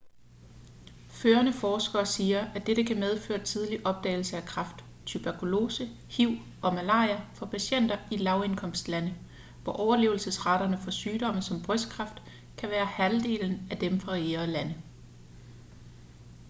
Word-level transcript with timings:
førende 1.09 1.53
forskere 1.53 2.05
siger 2.05 2.51
at 2.53 2.65
dette 2.67 2.83
kan 2.83 2.99
medføre 2.99 3.43
tidlig 3.43 3.85
opdagelse 3.87 4.37
af 4.37 4.43
kræft 4.45 4.83
tuberkulose 5.05 5.87
hiv 6.09 6.29
og 6.61 6.73
malaria 6.73 7.21
for 7.33 7.45
patienter 7.45 7.97
i 8.11 8.17
lavindkomstlande 8.17 9.15
hvor 9.63 9.73
overlevelsesraterne 9.73 10.77
for 10.77 10.91
sygdomme 10.91 11.41
såsom 11.41 11.63
brystkræft 11.63 12.21
kan 12.57 12.69
være 12.69 12.85
halvdelen 12.85 13.67
af 13.71 13.77
dem 13.77 13.99
fra 13.99 14.11
rigere 14.11 14.47
lande 14.47 14.75